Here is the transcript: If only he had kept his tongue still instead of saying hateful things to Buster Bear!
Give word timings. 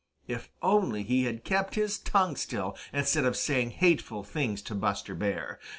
If 0.27 0.49
only 0.63 1.03
he 1.03 1.25
had 1.25 1.43
kept 1.43 1.75
his 1.75 1.99
tongue 1.99 2.35
still 2.35 2.75
instead 2.91 3.23
of 3.23 3.37
saying 3.37 3.69
hateful 3.85 4.23
things 4.23 4.63
to 4.63 4.73
Buster 4.73 5.13
Bear! 5.13 5.59